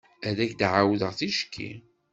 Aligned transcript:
Ad 0.27 0.37
ak-d-ɛawdeɣ 0.43 1.11
ticki. 1.19 1.71